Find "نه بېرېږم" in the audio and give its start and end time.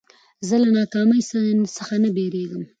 2.03-2.63